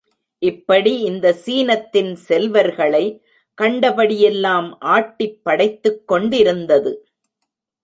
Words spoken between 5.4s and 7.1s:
படைத்துக்கொண்டிருந்தது.